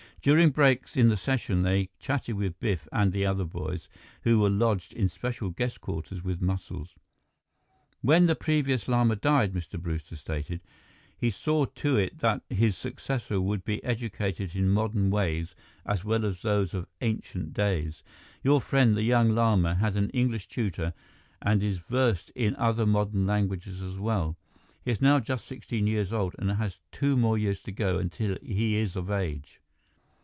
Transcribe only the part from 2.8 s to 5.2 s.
and the other boys, who were lodged in